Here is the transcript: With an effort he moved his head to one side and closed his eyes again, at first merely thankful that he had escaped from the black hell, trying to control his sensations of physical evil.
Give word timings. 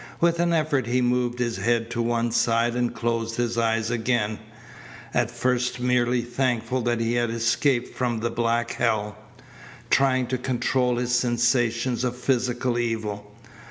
With 0.19 0.39
an 0.39 0.51
effort 0.51 0.87
he 0.87 0.99
moved 0.99 1.37
his 1.37 1.57
head 1.57 1.91
to 1.91 2.01
one 2.01 2.31
side 2.31 2.73
and 2.73 2.91
closed 2.91 3.35
his 3.35 3.55
eyes 3.55 3.91
again, 3.91 4.39
at 5.13 5.29
first 5.29 5.79
merely 5.79 6.23
thankful 6.23 6.81
that 6.81 6.99
he 6.99 7.13
had 7.13 7.29
escaped 7.29 7.95
from 7.95 8.19
the 8.19 8.31
black 8.31 8.71
hell, 8.71 9.15
trying 9.91 10.25
to 10.29 10.39
control 10.39 10.95
his 10.97 11.13
sensations 11.13 12.03
of 12.03 12.15
physical 12.15 12.79
evil. 12.79 13.31